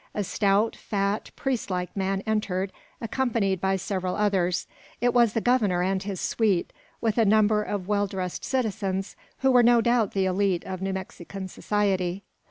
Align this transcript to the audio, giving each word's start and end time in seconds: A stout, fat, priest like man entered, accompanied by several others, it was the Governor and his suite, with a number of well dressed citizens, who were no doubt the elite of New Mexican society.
A 0.15 0.23
stout, 0.23 0.75
fat, 0.75 1.29
priest 1.35 1.69
like 1.69 1.95
man 1.95 2.23
entered, 2.25 2.71
accompanied 2.99 3.61
by 3.61 3.75
several 3.75 4.15
others, 4.15 4.65
it 4.99 5.13
was 5.13 5.33
the 5.33 5.41
Governor 5.41 5.83
and 5.83 6.01
his 6.01 6.19
suite, 6.19 6.73
with 7.01 7.19
a 7.19 7.23
number 7.25 7.61
of 7.61 7.87
well 7.87 8.07
dressed 8.07 8.43
citizens, 8.43 9.15
who 9.41 9.51
were 9.51 9.61
no 9.61 9.79
doubt 9.79 10.13
the 10.13 10.25
elite 10.25 10.63
of 10.63 10.81
New 10.81 10.93
Mexican 10.93 11.47
society. 11.47 12.23